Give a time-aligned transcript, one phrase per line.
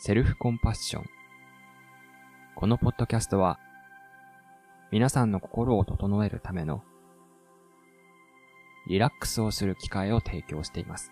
[0.00, 1.04] セルフコンパッション。
[2.54, 3.58] このポッドキャストは、
[4.92, 6.84] 皆さんの心を整えるための、
[8.86, 11.10] リラックスをする機会を提供しています。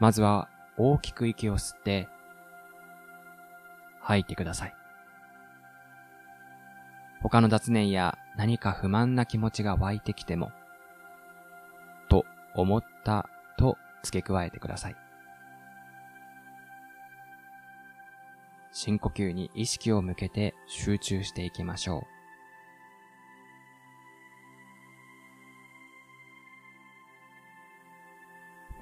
[0.00, 0.48] まずは、
[0.78, 2.08] 大きく息を吸って、
[4.00, 4.74] 吐いてください。
[7.22, 10.50] 他の雑念や何か不満な気持ちが湧いてきても、
[12.08, 12.26] と
[12.56, 15.05] 思ったと付け加えてください。
[18.78, 22.02] 深呼吸に意識を向けて集中していきましょう。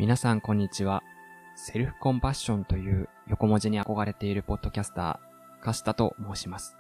[0.01, 1.05] 皆さんこんにちは。
[1.55, 6.77] セルフコンパッションという横文字に憧れているポッドキャスター、カシタと申します。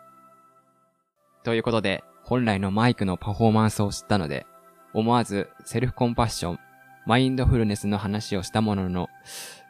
[1.44, 4.44] ということで、本来のマイクのパフォーマンスを知ったので、
[4.92, 6.58] 思わずセルフコンパッション、
[7.06, 9.08] マインドフルネスの話をしたものの、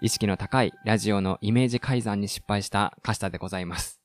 [0.05, 4.03] 意識の高いラジオのイメージ改ざんに失敗したカシタでございます。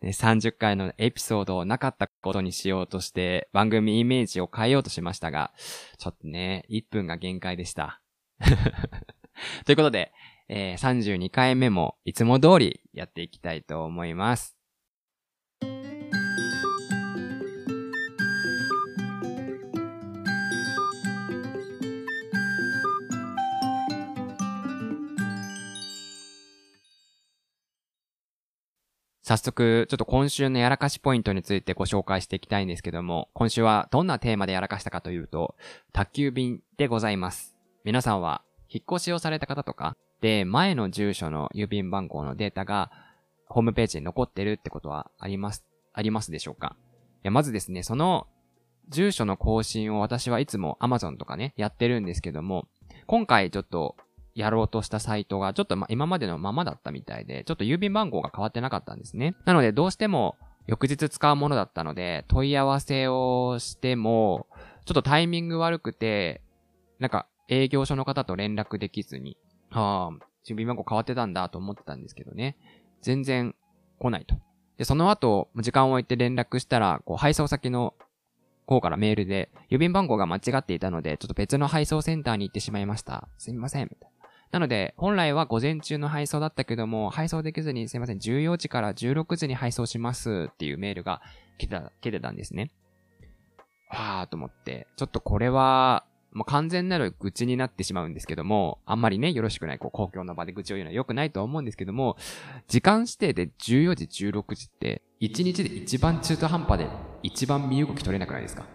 [0.00, 5.50] で30回のエピソードをなかったことにしようとして番組イメージを変えようとしましたが、
[5.98, 8.00] ちょっとね、1分が限界でした。
[9.66, 10.12] ということで、
[10.48, 14.56] えー、32回目もいつも通りやっていきたいと思います。
[29.26, 35.54] 早速、ちょっと今週のやらかしポイントについてご紹介していきたいんですけども、今週はどんなテーマでやらかしたかというと、
[35.94, 37.56] 宅急便でございます。
[37.84, 42.90] 皆さんは、引っ越しをされた方とか、で、前の住所の郵便番号のデータが、
[43.46, 46.76] ホームページに残ってるってことはあります、ありますでしょうか？
[46.76, 48.26] いや、まずですね、その、
[48.90, 52.68] 住所の更新を私はいつも Amazon とかね、やってるんですけども、
[53.06, 53.96] 今回ちょっと
[54.34, 59.34] やろうとしたサイトがちょっとま、今までのままだったみたいで、ちょっと郵便番号が変わってなかったんですね。
[59.44, 60.36] なのでどうしても
[60.66, 64.46] 翌日使うものだったので、問い合わせをしても、
[64.84, 66.42] ちょっとタイミング悪くて、
[66.98, 69.36] なんか営業所の方と連絡できずに、
[69.70, 72.56] ああ、郵便番号変わってたんだと思ってたんですけどね。
[73.02, 73.54] 全然
[73.98, 74.36] 来ないと。
[74.78, 77.94] で、その後、時間を置いて連絡したら、こう、配送先の
[78.66, 83.28] 方からメールで、郵便番号が間違っていたので、ちょっと別の配送センターに行ってしまいました。
[83.38, 83.84] すみません。
[83.84, 84.13] みたいな。
[84.54, 91.22] なので、本来は午前中の配送だったけども、配送できずにすいません、14時から16時に配送しますっていうメールが
[91.58, 92.70] 来てた、来てたんですね。
[93.88, 102.16] はぁと思って、ちょっとこれは、もう完全なる愚痴になってしまうんですけども、あんまりね、よろしくない、こう、公共の場で愚痴を言うのは良くないと思うんですけども、
[102.68, 106.86] 時間指定で14時、16時って、1日で一番中途半端で、
[107.24, 108.66] 一番身動き取れなくないですか？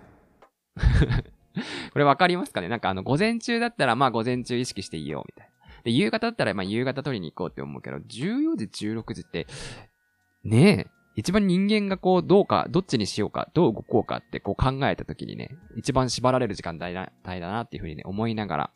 [1.93, 2.67] これわかりますかね？
[2.67, 5.58] なんかあの、午前中だったら、まあ午前中意識していいよ、みたいな。
[5.83, 9.47] で、夕方だったら、まあ、夕方取りに行こうって思うけど、14時、16時って、
[10.43, 18.71] ねえ、一番人間がこう、どうか、どっちにしようか、どう動こうかってこう考えた時にね、一番縛られる時間帯だなっていうふうにね、思いながら、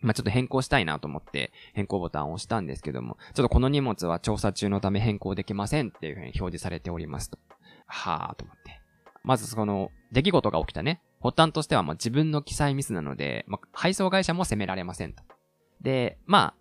[0.00, 7.38] まあ、ちょっと変更したいなと思って、変更ボタンを押したんですけども、ちょっとこの荷物は調査中のため変更できませんっていうふうに表示されておりますと。
[7.86, 8.80] はぁと思って。
[9.24, 11.00] まずその、出来事が起きたね。
[11.20, 15.22] 発端としてはもう自分の記載ミスなので、まあ、配送会社も責められませんと。
[15.80, 16.54] で、まあ、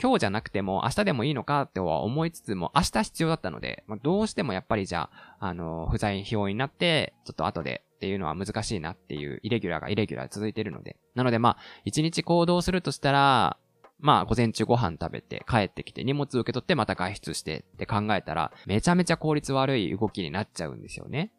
[0.00, 5.08] 今日じゃなくても明日でもいいのかっては思いつつも明日必要だったので、まあ、どうしてもやっぱりじゃ
[5.38, 10.96] あ、あの、不在表になって、ちょっと後でっていうのは難しいなっていう、イレギュラーがイレギュラー続いてるので。
[11.14, 13.56] なのでまあ、一日行動するとしたら、
[14.00, 21.30] まあ、午前中ご飯食べて、帰ってきて、荷物受け取ってまた外出してって考えたら、めちゃめちゃ効率悪い動きになっちゃうんですよね。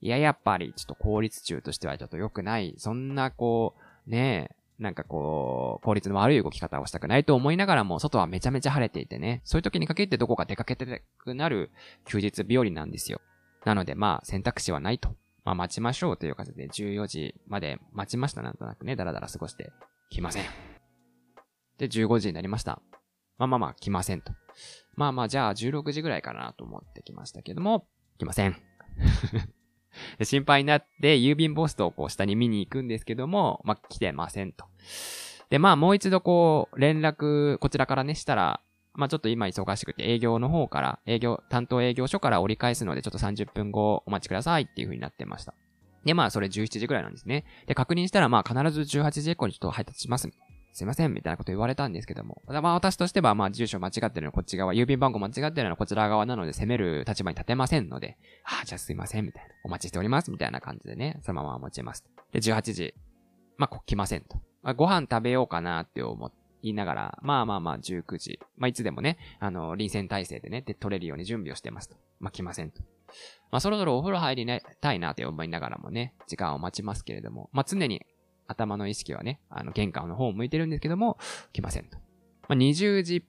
[0.00, 2.74] いや、やっぱり、ちょっと効率中としてはちょっと良くない。
[2.78, 3.74] そんな、こ
[4.06, 11.70] う、ねえ、なんかこう、効率の悪い動き方をしたくないと思いながらも、外はめちゃめちゃ晴れていてね、そういう時に限ってどこか出かけてたくなる
[12.06, 13.20] 休日日和なんですよ。
[13.66, 15.10] なのでまあ選択肢はないと。
[15.44, 18.40] まあ待ちましょうという形で14時まで待ちました。
[18.40, 19.70] なんとなくね、だらだら過ごして
[20.08, 20.44] 来ません。
[21.76, 22.80] で、15時になりました。
[23.36, 24.32] まあまあまあ来ませんと。
[24.94, 27.86] まあまあじゃあ16時ぐらいかなと思ってきましたけども、
[28.18, 28.56] 来ません。
[30.22, 34.66] 心配になって、郵便ポストをこう下に見に行くんですけども、まあ、来てませんと。
[35.50, 38.60] で、まあ、もう一度こう、連絡、こちらからね、したら、
[38.94, 45.54] まあ、ちょっと今忙しくて営業の方から、営業、担当営業所から折り返すので、ちょっと30分後お待ちくださいっていう風になってました。
[46.04, 47.44] で、まあ、それ17時ぐらいなんですね。
[47.66, 50.30] で、確認したら、まあ、必ず18時以降にちょっと配達します。
[50.72, 52.42] すいません、みたいなこと言われたんですけども。
[52.46, 59.50] まあ私としては、まあ住所間違ってるのはこっち側、郵便番号間違ってるのはこちら側なので責める立場に立てませんので、ああ、じゃあすいません、みたいな。
[59.64, 62.04] お待ちしております、みたいな感じでね、そのまま持ちます。
[62.32, 62.94] で、18時、
[63.56, 64.36] まあ、来ませんと。
[64.62, 66.32] まあ、ご飯食べようかなって思っ
[66.62, 68.38] 言いながら、まあまあまあ19時。
[68.56, 71.96] まあいつでもね、あの、臨戦態勢でね、で取れるように準備をしてますと。
[72.18, 72.82] まあ来ませんと。
[73.50, 74.46] まあそろそろお風呂入り
[74.80, 78.02] たいなって思いながらもね、時間を待ちますけれども、まあ常に
[78.50, 81.18] 頭の意識はね、あの玄関の方を向いてるんですけども、
[81.52, 81.96] 来ませんと。
[81.96, 82.02] ま
[82.50, 83.24] あ20時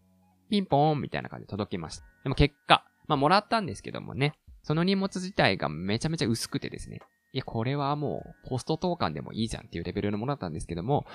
[0.49, 2.05] ピンポーンみたいな感じで届きました。
[2.23, 4.33] でも結果、まあもらったんですけどもね、
[4.63, 6.99] その荷物自体がめちゃめちゃ薄くてですね、
[7.33, 11.05] いや、これはもう、ポスト投函でもいいじゃんっていうレベルのものだったんですけども、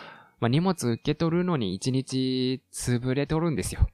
[0.40, 3.86] まあ、荷物受け取るのに1日潰れとるんですよ。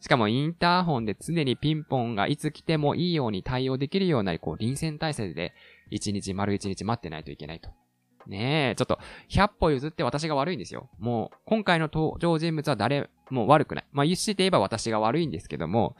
[0.00, 5.52] しかもインターホンで常にピンポンがいつ来てもいいように対応できるような、こう、臨戦態勢で
[5.92, 7.70] 1日丸1日待ってないといけないと。
[8.26, 10.88] ねえ、ちょっと、100歩譲って私が悪いんですよ。
[10.98, 13.84] もう、今回の登場人物は誰も悪くない。
[13.92, 15.96] まあ、言って言えば私が悪いんですけども、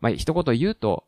[0.00, 1.04] まあ、一言言うと、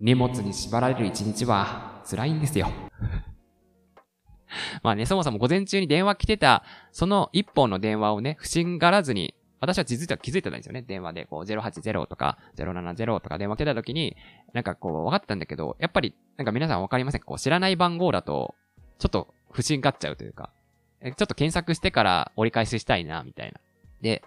[0.00, 2.68] 荷物に縛られる一日は辛いんですよ。
[4.82, 10.80] まあね、そもそも午前中に電話来てた、その一本の電話をね、不審がらずに、私は気づいた、気づいてたんですよね。
[10.80, 14.16] 電話で、こう、080とか、070とか電話来てた時に、
[14.54, 18.54] なんかこう、分かったんだけど、やっぱり、なんか皆さん分かりませんこう、知らない番号だと、
[18.98, 20.50] ちょっと不審がっちゃうというか、
[21.02, 23.60] ちょっと検索してから折り返ししたいな、みたいな。
[24.00, 24.22] で、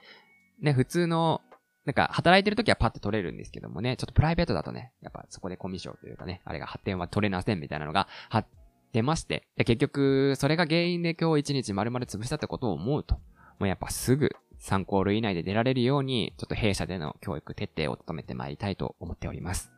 [0.61, 1.41] ね、普通の、
[1.85, 8.47] なんか、働いてる時はパッて取れるんですけどもね、ちょっとプライベートだとね、やっぱそこでコミュ障というかね、あれが発展は取れませんみたいなのが、発
[8.93, 13.15] 出まして、で結局、それが原因で今日一日丸々潰したってことを思うと、
[13.59, 14.29] もうやっぱすぐ
[14.59, 19.73] 参考類以内で出られるように、ちょっと弊社での教育徹底を努めてまいりたいと思っております。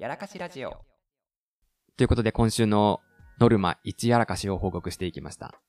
[0.00, 0.78] やらかしラジオ。
[1.98, 3.00] ということで今週の
[3.38, 5.60] ノルマ1やらかしを報告していきました。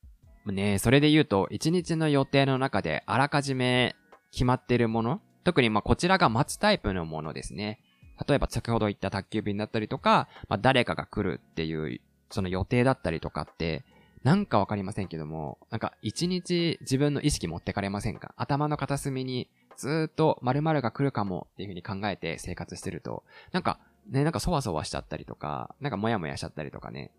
[0.46, 3.94] ねそれで言うと、1日の予定の中であらかじめ
[4.32, 7.82] 決まってるもの特にまあこちらが待つタイプのものですね。
[8.26, 12.00] 例えば先ほど言った宅急便だったりとか、まあ誰かが来るっていう、
[12.30, 13.84] その予定だったりとかって、
[14.24, 18.34] なんかわかりませんけども、なんか一日自分の意識持ってかれませんか？
[18.38, 23.78] 頭の片隅にずっと〇〇が来るかもっていう風に考えて生活してると、なんか
[24.10, 27.12] ね、なんかそわそわしちゃったりとか、なんかモヤモヤしちゃったりとかね、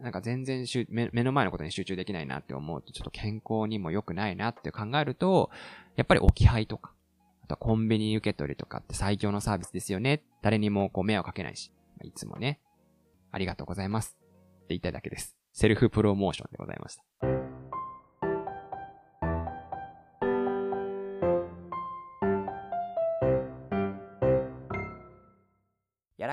[0.00, 5.50] なんか全然しゅ目目の前のことに集中できないなって思うと、ちょっと健康にも良くないなって考えると、
[5.96, 6.92] やっぱり置き配とか、
[7.44, 10.22] あとはコンビニ受け取りとかって最強のサービスですよね。
[10.42, 11.72] 誰にもこう迷惑かけないし、
[12.02, 12.60] いつもね、
[13.32, 15.36] ありがとうございますって言いただけです。
[15.52, 17.39] セルフプロモーションでございました。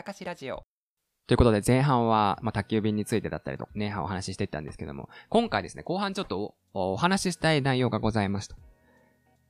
[0.07, 0.63] かしラジオ。
[1.27, 8.56] ということで前半は、まあ、宅急便についてだったりとかね、お話ししていったんですけども、今回ですね、後半ちょっとおお話ししたい内容がございました。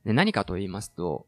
[0.04, 1.26] で何かと言いますと、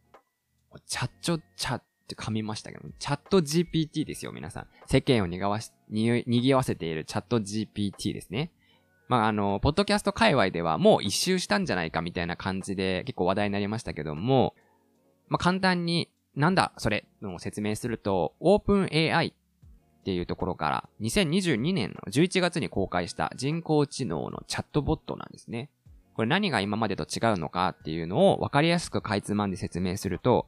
[0.87, 4.67] チャッチョチャって噛みましたけど、チャット GPT ですよ、皆さん。
[4.87, 8.51] 世間をにがわし、に、にぎわせているチャット GPT ですね。
[9.07, 14.55] まあ、あの、ポッドキャスト界隈ではもう一周したんじゃないかみたいな感じで結構話題になりましたけども、
[15.29, 19.35] まあ、簡単に、なんだ、それ、の説明すると、OpenAI っ
[20.05, 25.71] ていうところから、2022年の11月に公開した人工知能のチャットボットなんですね。
[26.15, 30.47] これ何が今までと違うのかっていうのを分かりやすくかいつまんで説明すると、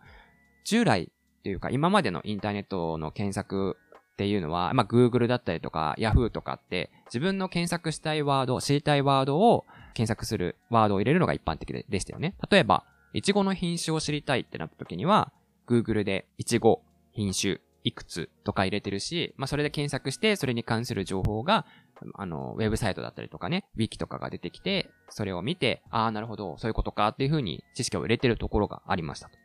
[0.64, 3.76] 従来っていうか今までのインターネットの検索
[4.12, 12.34] っていうのは、まあ、Google だったりとか Yahoo とかって自分の検索したいワード、知りたいワードを検索するワードを入れるのが一般的でしたよね。
[12.50, 12.84] 例えば、
[13.14, 15.32] イチゴの品種を知りたいってなった時には、
[15.72, 21.66] Google でイチゴ品種いくつとか入れてるし、まあ、それで検索して、それに関する情報が、
[22.14, 29.38] あの、ウェブサイトだったりとかね、ウィキとかが出てきて、それを見て、ああ、なるほど、そういうことかっていうふうに知識を入れてるところがありましたと。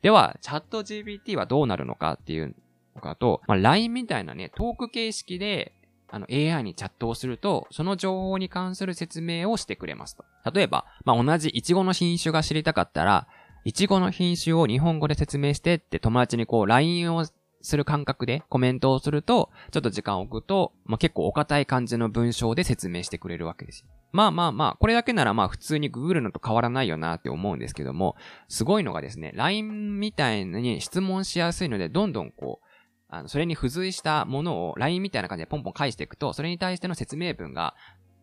[0.00, 2.54] では、チャット GPT はどうなるのかっていう
[2.94, 5.72] のかと、まあ、LINE みたいなね、トーク形式で、
[6.08, 10.24] あの、AI にチャットをすると、その情報に関する説明をしてくれますと。
[10.52, 13.26] 例えば、まあ、同じイチゴの品種が知りたかったら、
[13.64, 17.24] イチゴの品種を日本語で説明してって友達にこう LINE を
[17.60, 23.86] する感覚でコメントをすると、ちょっと時間を置くと、まあ、結構お堅い感じの文章で説明してくれるわけですよ。
[24.10, 28.16] まあまあまあ、これだけならまあ普通に Google のと変わらないよなって思うんですけども、
[28.48, 32.66] すごいのがですね、LINE みたいに質問しやすいので、どんどんこう、
[33.08, 37.74] あの、それに付随したものを LINE みたいな感じでポンポン返していくと、それに対しての説明文が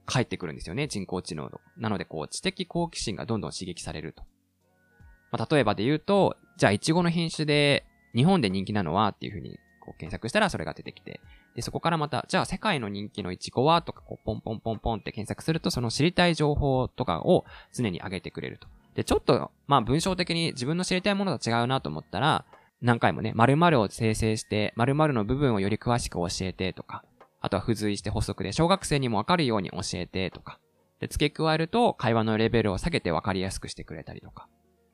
[0.06, 1.62] 返ってくるんですよね、人工知能の。
[1.78, 4.24] なので、こう、知的好奇心がどんどん刺激されると。
[5.32, 9.60] まあ、例えばで言うと、じゃあ、イチゴの品種で、日本で人気なのはっていうふうに
[9.90, 11.20] こう検索したらそれが出てきて、
[11.56, 18.68] で、そこからまた、じゃあ世界の人気のイチゴはとか、こう、ポンポンポンポンって検索すると、その知りたい情報とかを常に上げてくれると。
[18.96, 22.46] で、ちょっと、まあ文章的に自分の知りたいものと違うなと思ったら、
[22.82, 27.04] 何回もね、〇〇を生成して、〇〇の部分をより詳しく教えてとか、
[27.42, 30.60] あとは付随して補足で小学生にもわかるように教えてとか、
[31.00, 34.48] で、付け加えると会話のレベルを下げてわかりやすくしてくれたりとか。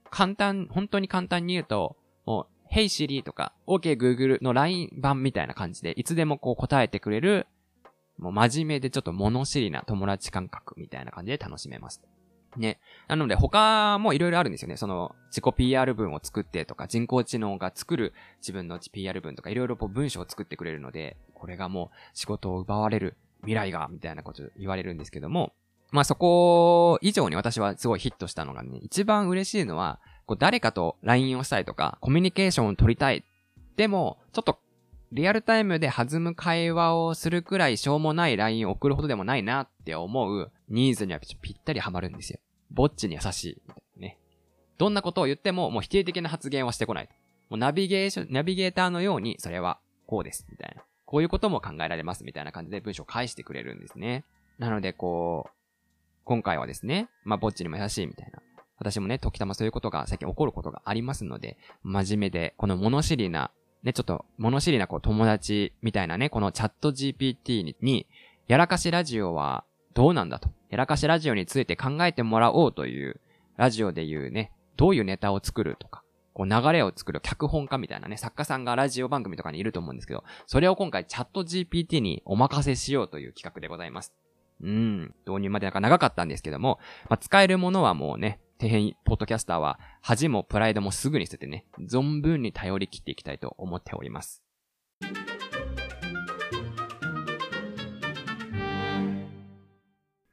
[0.09, 7.47] 簡単、本当に簡単に言うと、もう、Hey Siri とか、OK Google の LINE 版みたいな感じで、いつでもこう答えてくれる、
[8.17, 12.01] もう真面目でちょっと物知りな友達感覚みたいな感じで楽しめます。
[12.57, 12.79] ね。
[13.07, 14.77] なので他も色々あるんですよね。
[14.77, 25.53] その自己 PR 文を作ってとか人工知能が作る自分の PR 文とか色々こう文章を作ってくれるので、これがもう仕事を奪われる未来がみたいなこと言われるんですけども、
[25.92, 33.24] まあそこ以上に私はすごいヒットしたのがね、一番嬉しいのは、こう誰かと LINE をしたいとか、コミュニケーションを取りたい。
[33.75, 34.60] でも、ちょっと
[35.12, 42.39] リアルタイムで弾む会話をするくらいしょうもない LINE を送るほどでもないなって思うニーズにはぴったりハマるんですよ。
[42.72, 43.62] ぼっちに優しい。
[43.68, 44.18] みたいなね。
[44.77, 47.10] どんなことを言ってももう否定的な発言はしてこない。
[47.50, 50.46] もうナビゲーション、ナビゲーターのようにそれはこうです。
[50.50, 50.84] みたいな。
[51.06, 52.24] こういうことも考えられます。
[52.25, 54.24] みたいな感じで文章を返してくれるんですね。
[54.58, 55.51] なのでこう、
[56.25, 58.41] 今回はですね、まあぼっちにも優しいみたいな。
[58.77, 63.51] 私もね、時たまそういうことが最近起こることがありますので、真面目で、この物知りな
[63.86, 68.08] ね、ちょっと物知りなこう友達みたいなね、このチャット GPT に、に
[68.48, 69.63] やらかしラジオは
[69.94, 70.50] どうなんだと。
[70.72, 73.22] やらかしラジオについて考えてもらおうという、
[73.58, 76.01] ラジオで言うね、どういうネタを作るとか、
[76.34, 84.13] こう流れを作る脚本家みたいなね、作家さんがラジオ番組とかにいると思うんですけど、それを今回チャット GPT にお任せしようという企画でございます。
[84.65, 94.41] うん、導入までなんか長かったんですけども、まあ、使えるものはもうね、底辺ポッドキャスターは恥もプライドもすぐに捨ててね、存分に頼り切っていきたいと思っております。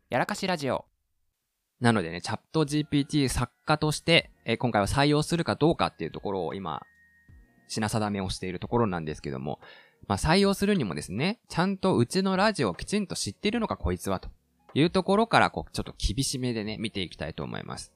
[0.09, 0.87] やらかしラジオ。
[1.81, 6.81] なのでね、チャット GPT 作家として、えー、今回は採用するかどうかっていうところを今、
[7.69, 9.59] 品定めをしているところなんですけども、
[10.09, 14.31] まあ採用するにもですね、ちゃんとうちのラジオをきちんと知ってるのかこいつはと
[14.75, 17.93] いうところからこう、ちょっと厳しめでね、見ていきたいと思います。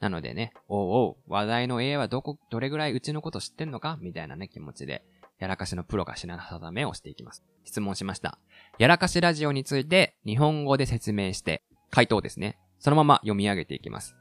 [0.00, 3.98] なのでね、おうおう、話題の A はどこ、どれぐらいうちのこと知ってんのか？
[4.00, 5.04] みたいなね、気持ちで、
[5.38, 7.42] やらかしのプロが品定めをしていきます。
[7.64, 8.38] 質問しました。
[8.78, 12.58] やらかしラジオについて日本語で説明して、回答ですね。
[12.78, 14.16] そのまま読み上げていきます。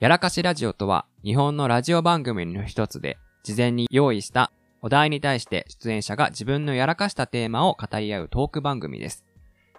[0.00, 4.50] やらかしラジオとは、日本のラジオ番組の一つで、事前に用意した
[4.82, 9.24] お題に対して出演者が自分のやらかしたテーマを語り合うトーク番組です。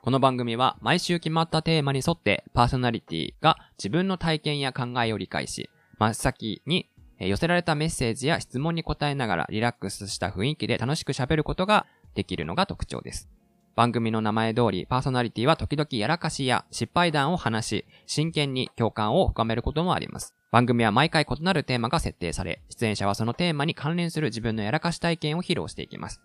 [0.01, 6.89] この番組は毎週決まったテーマに沿ってパーソナリティが自分の体験や考えを理解し、真っ先に
[7.19, 11.85] 寄せられたメッセージや質問に答えながらリラックスした雰囲気で楽しく喋ることが
[12.15, 13.27] できるのが特徴です。
[13.75, 20.36] 番組の名前通りパーソナリティは時々やらかしや失敗談を話し、真剣に共感を深めることもあります。
[20.51, 26.21] 番組は毎回異なるテーマが設定され、出演者はそのテーマに関連する自分のやらかし体験を披露していきます。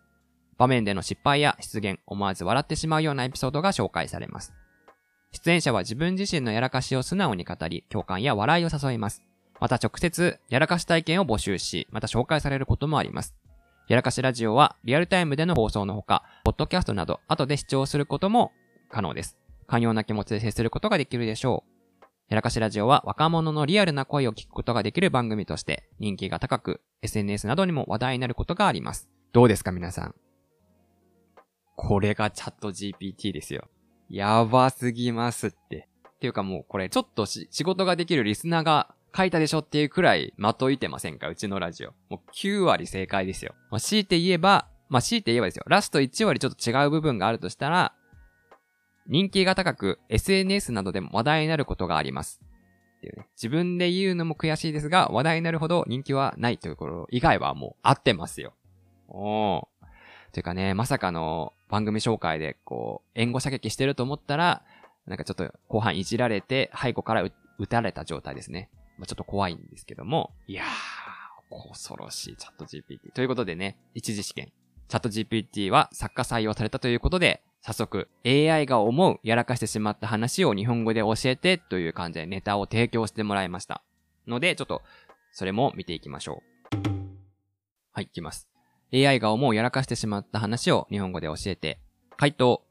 [0.58, 4.52] 場面での失敗や出現、思わず笑ってしまうようなエピソードが紹介されます。
[5.32, 9.22] 出演者は自分自身のやらかしを素直に語り、共感や笑いを誘います。
[9.60, 13.34] また直接、やらかし体験を募集し、また紹介されることもあります。
[13.88, 18.52] やらかしラジオは、リアルタイムでの放送のほか、ポッドキャストなど、後で視聴することも
[18.88, 19.36] 可能です。
[19.66, 21.71] 寛容な気持ちで接することができるでしょう。
[22.28, 29.10] やらかしラジオは若者のリアルな声を聞くことができる番組として人気が高く、SNS などにも話題になることがあります。
[29.32, 30.14] どうですか皆さん？
[31.76, 33.68] これがチャット GPT ですよ。
[34.08, 35.88] やばすぎますって。
[36.08, 41.28] っていうかもうこれちょっと仕事ができるリスナーが書いたでしょっていうくらいまといてませんか？
[41.28, 41.92] うちのラジオ。
[42.08, 43.54] もう9割正解ですよ。
[43.70, 45.64] まあ、強いて言えば、まあ、強いて言えばですよ。
[45.66, 47.94] ラスト1割ちょっと違う部分があるとしたら、
[49.06, 52.40] 人気が高く SNS などでも話題になることがあります。
[53.34, 58.54] 自分で言うのも悔しいですが、話題になるほど人気はないというところ以外はもう合ってますよ。
[59.08, 59.66] おー。
[60.32, 64.62] というかね、まさかの番組紹介で、こう、援護射撃してると思ったら、
[65.06, 68.70] なんかちょっと後半いじられて、背後から撃たれた状態ですね。
[68.98, 73.12] まあ、ちょっと怖いんですけども、いやー、恐ろしいチャット GPT。
[73.12, 74.52] ということでね、一次試験。
[74.88, 83.82] チャット GPT は作家採用されたということで、早速、AI が思うやらかしてしまった話を日本語で教えてという感じでネタを提供してもらいました。
[84.26, 84.82] ので、ちょっと、
[85.30, 86.42] それも見ていきましょ
[86.74, 86.78] う。
[87.92, 88.48] はい、いきます。
[88.92, 91.78] AI が思うやらかしてしまった話を日本語で教えて、
[92.16, 92.64] 回答。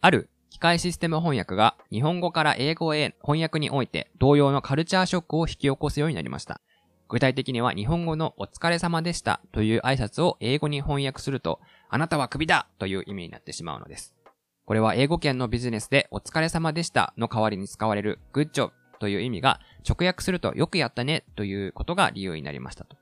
[0.00, 6.60] ある機械システム翻訳が日本語から英語へ翻訳において同様のカルチャーショックを引き起こすようになりました。
[7.08, 14.14] 具体的には日本語のお疲れ様でしたという挨拶を英語に翻訳すると、あなたはクビだという意味になってしまうのです。
[14.66, 22.96] これは英語圏のビジネスでお疲れ様でしたの代わりに使われる good job という意味が直訳するとよくやったねということが理由になりましたと。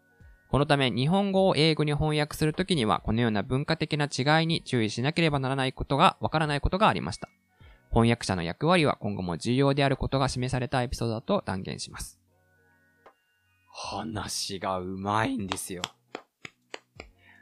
[0.48, 7.28] このため日本語を英語に翻訳するときにはこのような文化的な違いに注意しなければならないことがわからないことがありました。
[7.90, 12.20] 翻訳者の役割は今後も重要であることが示されたエピソードだと断言します。
[13.68, 15.82] 話がうまいんですよ。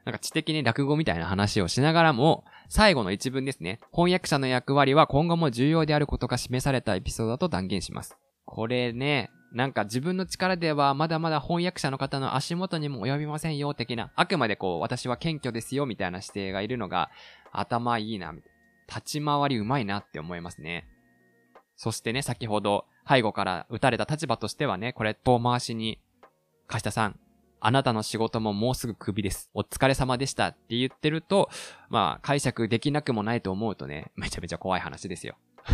[0.04, 3.80] なんか知的に落語みたいな話をしながらも、最後の一文ですね。
[3.92, 8.16] 翻訳者の役割は今後も重要であることが示されたエピソードだと断言します。
[8.44, 14.12] これね、なんか自分の力ではまだまだ翻訳者の方の足元にも及びませんよ、的な。
[14.14, 17.11] あくまでこう、私は謙虚ですよ、みたいな姿勢がいるのが、
[17.52, 18.34] 頭いいな、
[18.88, 20.87] 立ち回りうまいなって思いますね。
[21.76, 26.00] そしてね、先ほど、背後から撃たれた立場としてはね、これ遠回しに、
[26.66, 27.18] 貸田さん、
[27.66, 29.49] あなたの仕事ももうすぐクビです。
[29.54, 31.49] お疲れ様でしたって言ってると、
[31.88, 35.38] まあ、解釈できなくもないと思うとね、 めちゃめちゃ怖い話ですよ。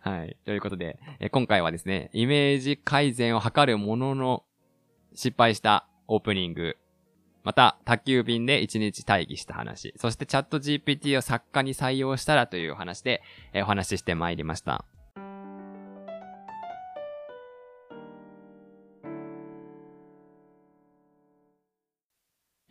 [0.00, 0.36] はい。
[0.44, 4.44] ということで、え今回はですね、イメージ改善を図るものの
[5.14, 6.76] 失敗したオープニング、
[7.44, 14.84] また、宅急便で1日待機した話、そしてチャット GPT を作家に採用したらという話で、えお話ししてまいりました。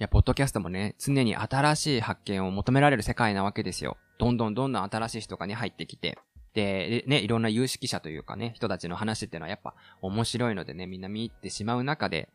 [0.02, 3.98] や、ポッドキャストもね、常に新しい発見を求められる世界なわけですよ。
[4.18, 6.18] どんどんどんどん新しい人がね、入ってきて。
[6.54, 12.30] で、ね、いろんな有識者というかね、人たちの話っていうのはやっぱ面白いのでね、みんな見入ってしまう中で、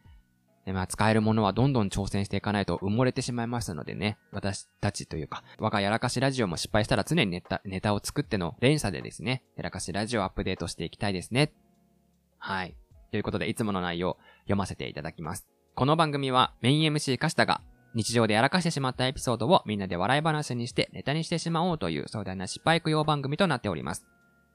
[0.64, 11.52] で、まあ、使えるものはどんどん挑戦していかないと埋もれてしまいますのでね、私たちというか、我がやらかしラジオも失敗したら常にネタ、ネタを作っての連鎖でですね、やらかしラジオをアップデートしていきたいですね。
[12.38, 12.76] はい。
[13.11, 15.55] ということで、いつもの内容読ませていただきます。
[15.78, 17.61] この番組はメイン MC カシタが
[17.92, 24.06] 日常でやらかしてしまったエピソードをみんなで笑い話にしてネタにしてしまおうという壮大な失敗供養番組となっております。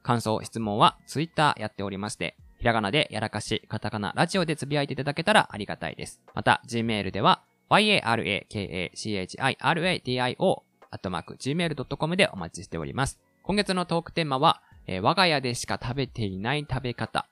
[0.02, 6.24] 感想、質問は Twitter やっておりまして、ひらがなでやらかし、カタカナ、ラジオでつぶやいていただけたらありがたいです。
[6.34, 13.20] また、Gmail では yarakachiradio アットマーク gmail.com でお待ちしております。
[13.44, 17.28] 今月のトークテーマは、えー、我が家でしか食べていない食べ方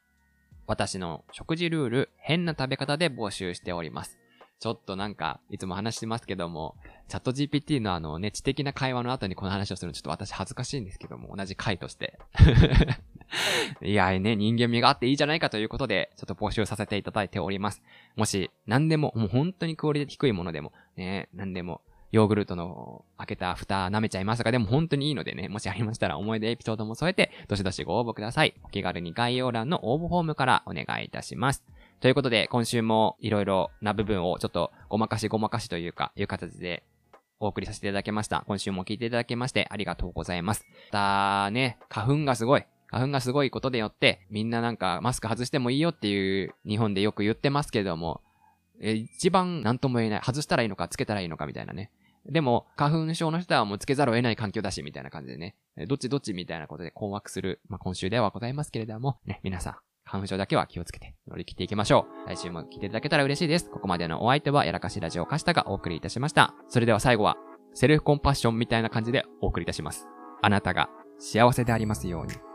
[0.69, 4.19] 私の食事ルール、変な食べ方で募集しております。
[4.59, 6.75] ちょっとなんか、いつも話してますけども、
[7.07, 12.19] チャット GPT のあの、ね、知的な会話の後にこの話をするのちょっと私恥ずかしいんですけども、同じ回として。
[13.81, 17.81] いやね、人間味があっていいじゃないかということで、ちょっと募集させていただいております。
[18.15, 28.55] もし、何でも、もう本当にクオリティ低いものでも、ね、何でも、ヨーグルトの開けた蓋舐めちゃいますが、でも本当にいいのでね、もしありましたら思い出エピソードも添えて、どしどしご応募ください。
[28.63, 31.63] お気軽に概要欄の応募フォームからお願いいたします。
[31.99, 36.83] ということで、今週もいろいろな部分をちょっとごまかしごまかしというか、いう形で
[37.39, 38.43] お送りさせていただきました。
[38.47, 40.65] 今週も聞いていただきましてありがとうございます。
[40.91, 42.65] またね、花粉がすごい。
[42.87, 48.21] 花粉がすごいことでよって、みんななんかマスク外してもいいよっていう日本でよく言ってますけども、
[48.81, 50.21] え一番何とも言えない。
[50.23, 51.91] 外したらいいのか、つけたらいいのかみたいなね。
[52.25, 55.55] でも、花粉症の人はもうつけざるを得ない環境だし、みたいな感じでね。
[55.87, 62.29] どっちどっちみたいなことで困惑する、まあ、今週ではございますけれども、ね、皆さん、花粉症だけは気をつけて乗り切っていきましょう。
[62.29, 63.69] 来週も聞いていただけたら嬉しいです。
[63.69, 66.53] ここまでのお相手は、やらかしラジオカシタがお送りいたしました。
[66.67, 67.37] それでは最後は、
[67.73, 70.07] セルフコンパッションみたいな感じでお送りいたします。
[70.41, 72.48] あなたが幸せでありますように。